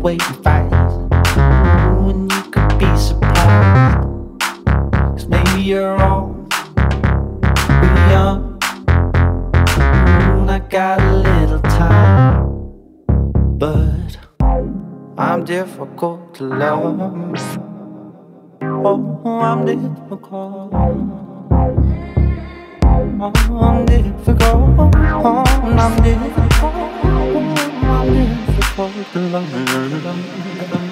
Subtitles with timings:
[0.00, 0.72] way you fight.
[2.08, 4.08] And you could be surprised.
[4.92, 6.52] Cause maybe you're old,
[7.82, 8.58] really young.
[9.68, 12.48] And I got a little time.
[13.58, 14.16] But
[15.18, 16.96] I'm difficult to love.
[18.62, 20.72] Oh, I'm difficult.
[23.22, 24.94] Oh, I'm difficult.
[25.22, 25.44] Oh,
[25.76, 27.59] I'm difficult.
[28.80, 30.89] Tag lang.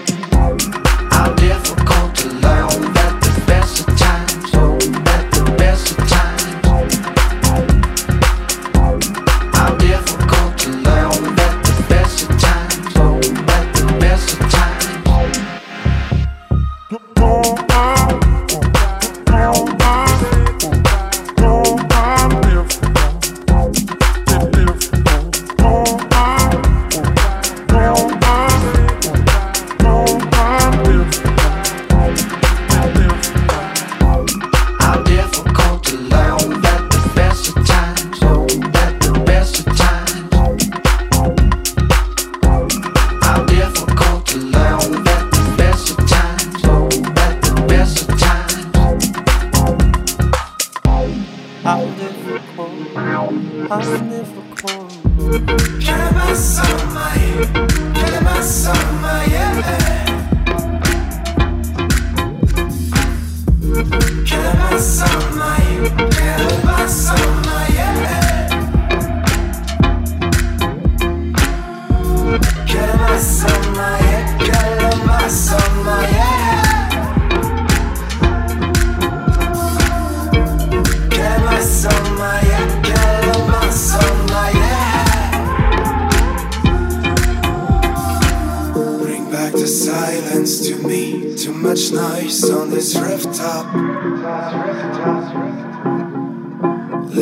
[89.89, 91.35] silence to me.
[91.35, 93.65] Too much noise on this rooftop.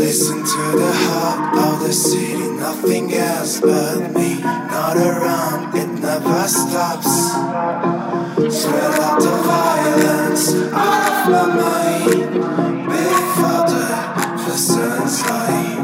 [0.02, 4.40] Listen to the heart of the city, nothing else but me.
[4.42, 7.12] Not around, it never stops.
[8.58, 12.32] Spread out the violence out of my mind.
[12.90, 13.64] before
[14.44, 15.82] the sun's light.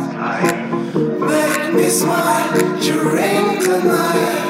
[1.31, 4.42] Make me smile during the night.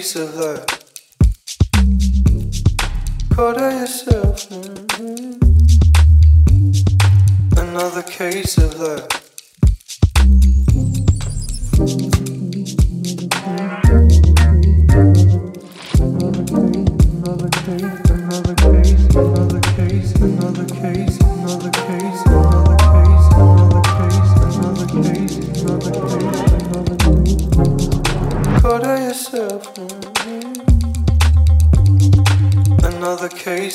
[0.00, 0.64] piece of life.
[3.36, 4.48] her yourself.
[4.48, 5.36] Mm-hmm.
[7.58, 9.19] Another case of life.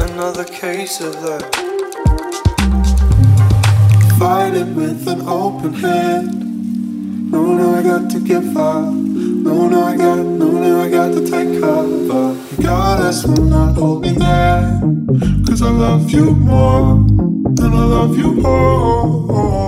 [0.00, 1.54] Another case alert.
[4.18, 7.30] Fight it with an open hand.
[7.30, 8.92] No, no, I got to give up.
[8.92, 12.36] No, no, I got, no, no, I got to take cover.
[12.58, 14.80] You got us, will not hold me there.
[15.46, 16.96] Cause I love you more,
[17.54, 19.67] than I love you all.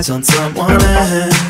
[0.00, 1.49] You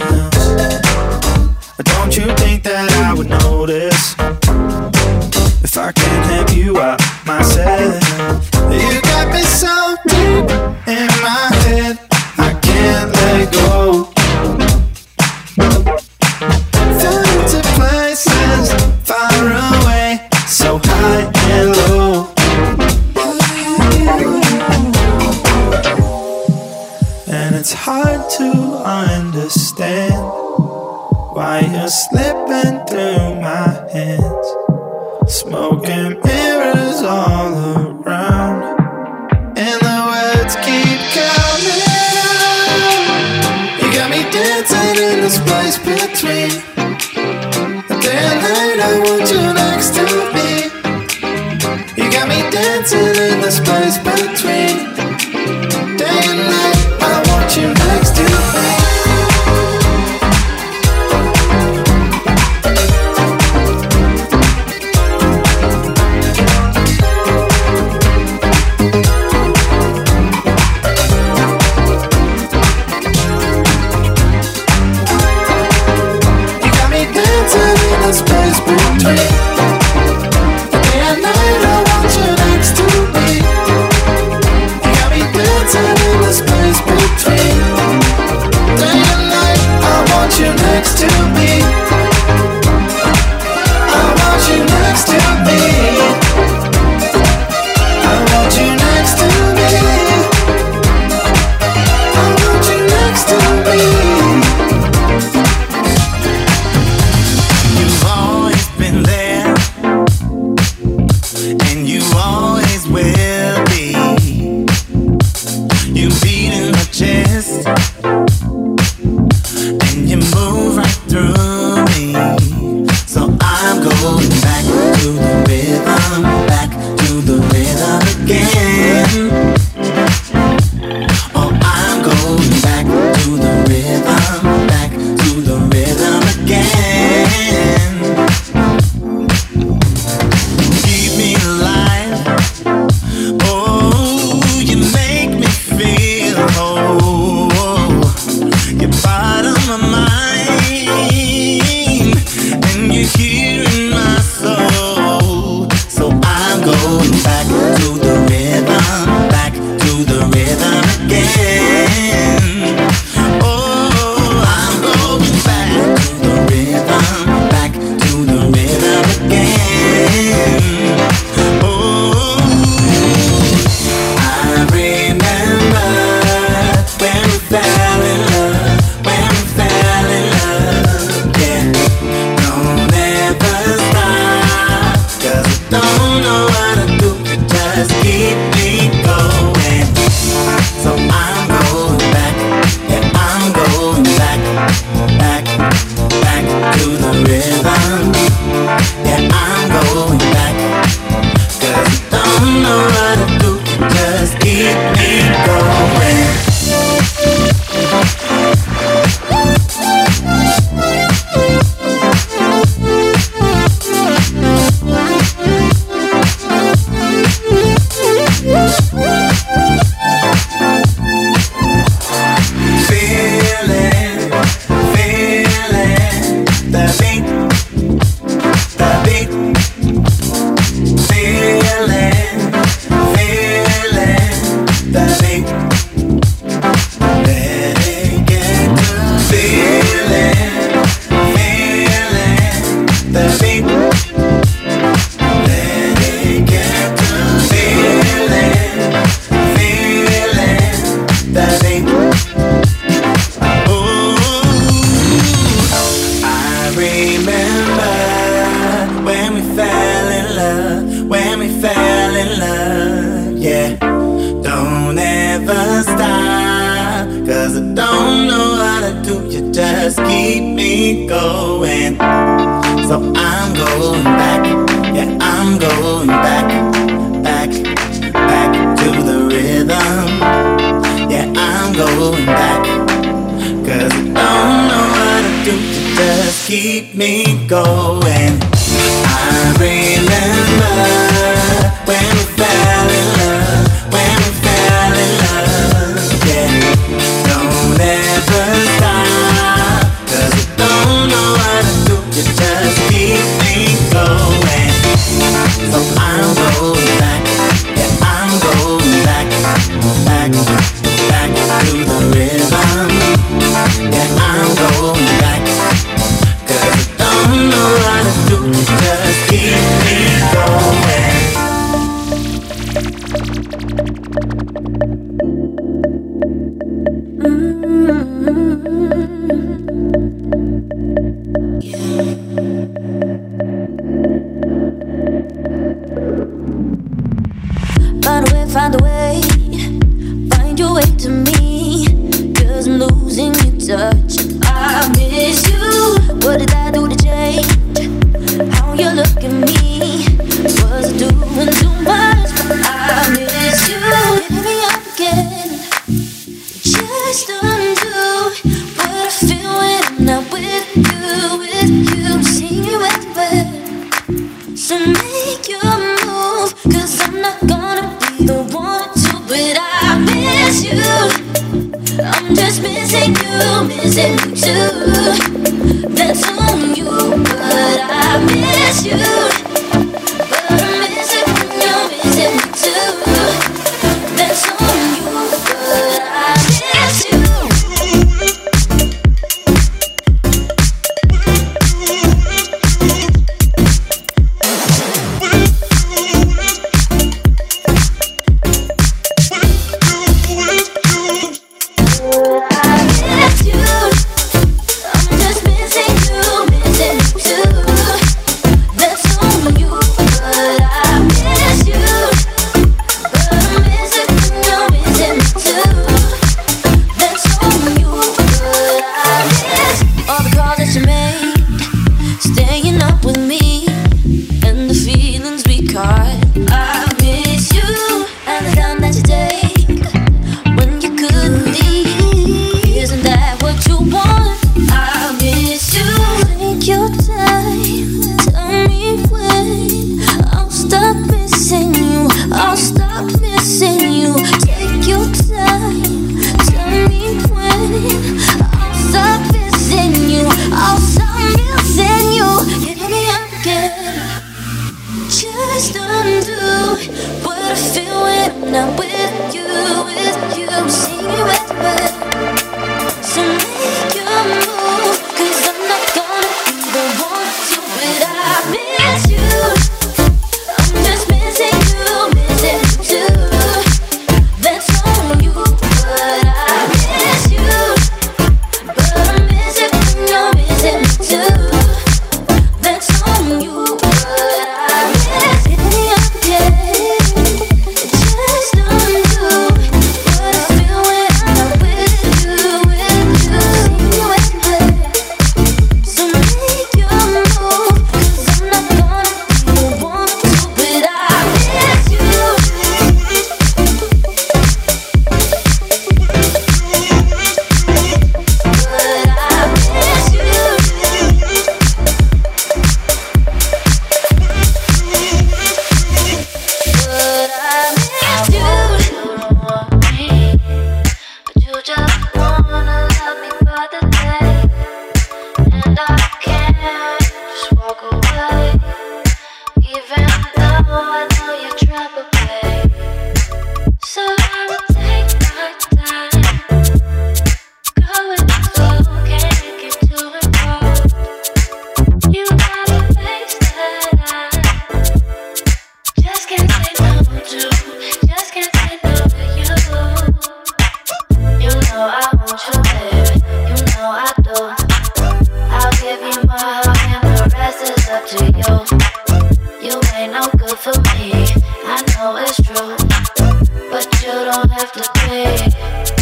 [564.02, 565.36] you don't have to pay.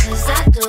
[0.06, 0.67] Cause I do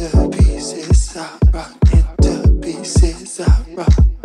[0.00, 4.19] Into pieces, I rock into pieces, I rock.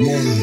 [0.00, 0.37] Moon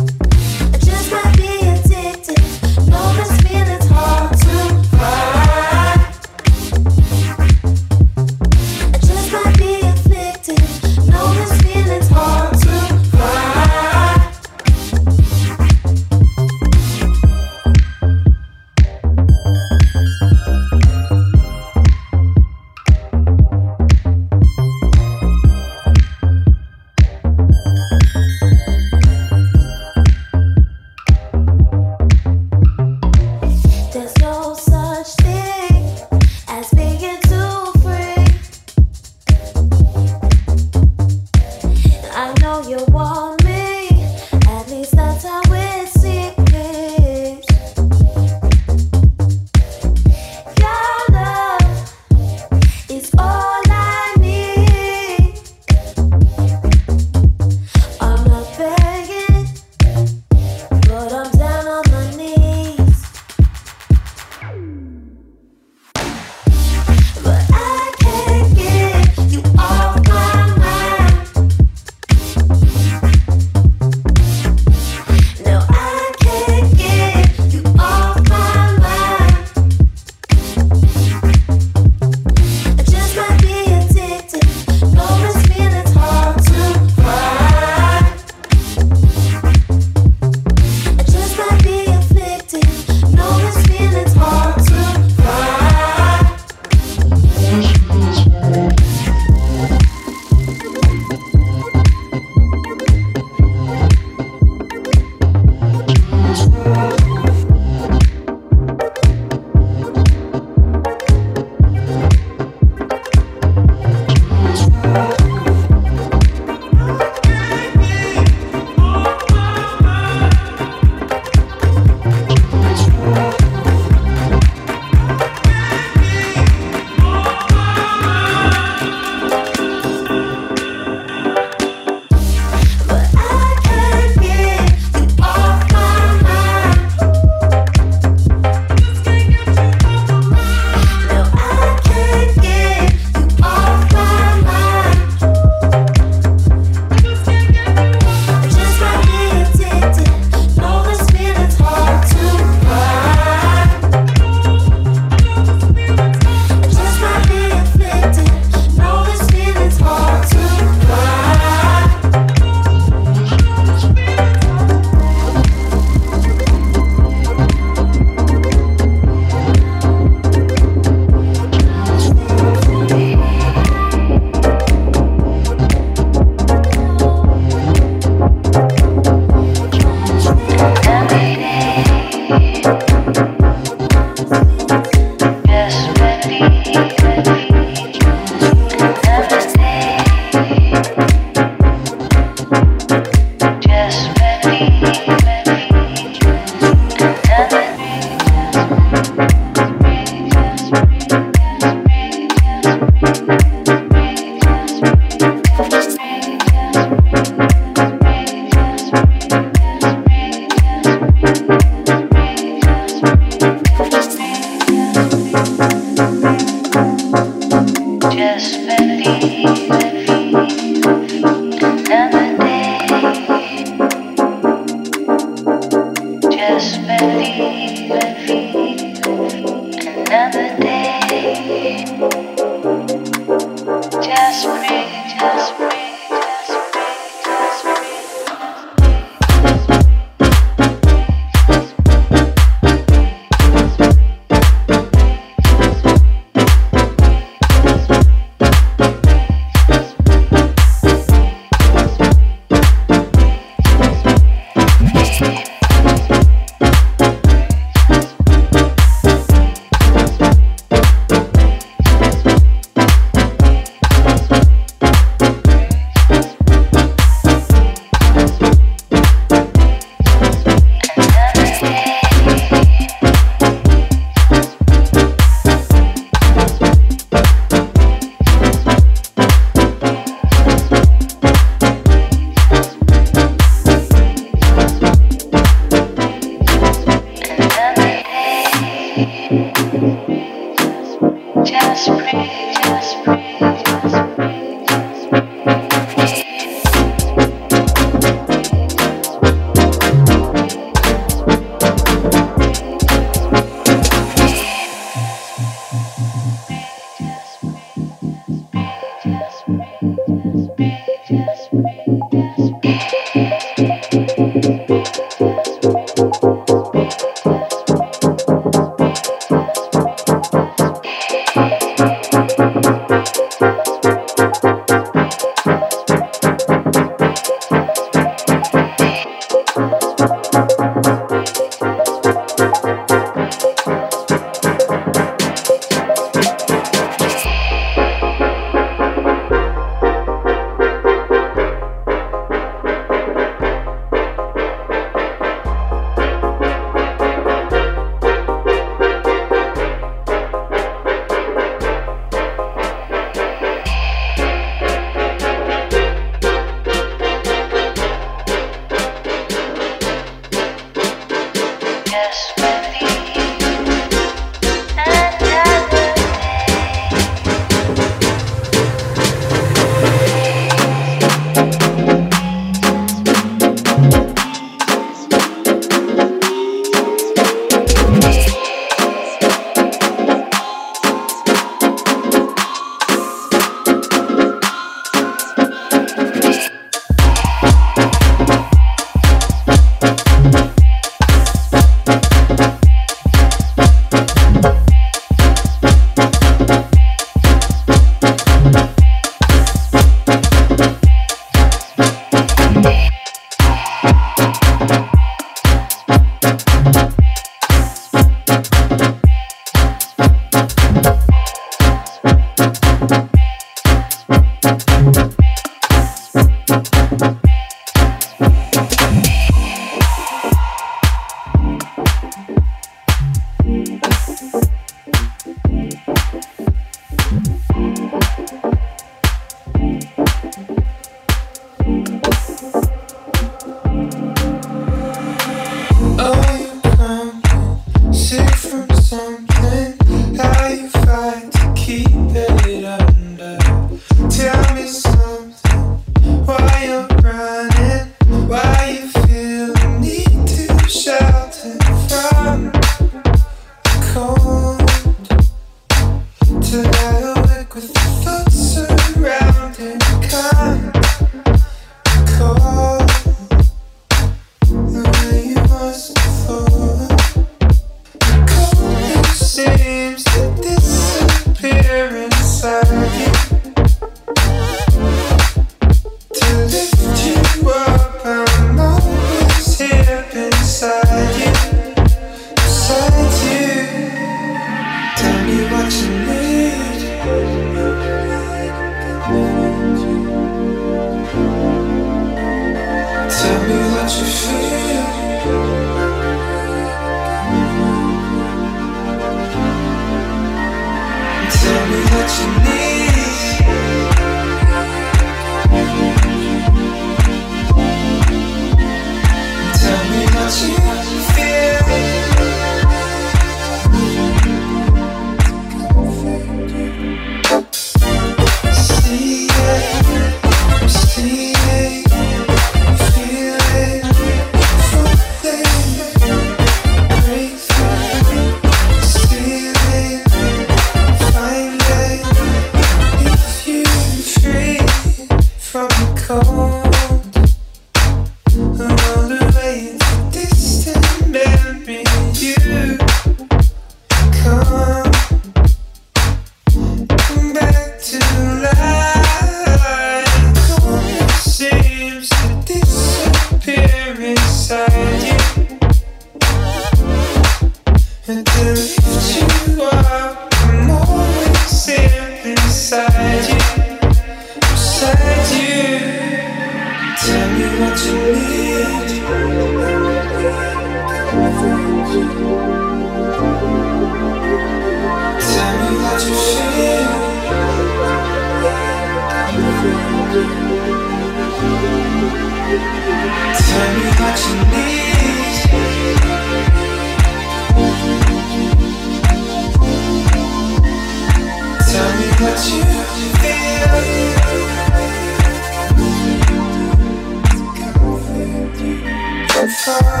[599.71, 600.00] song